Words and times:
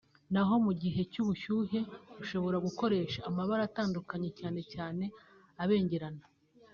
naho 0.33 0.53
mu 0.65 0.73
gihe 0.81 1.01
cy’ubushyuhe 1.11 1.79
ushobora 2.23 2.57
gukoresha 2.65 3.19
amabara 3.29 3.61
atandukanye 3.69 4.29
cyane 4.39 4.59
cyane 4.73 5.03
abengerana 5.63 6.23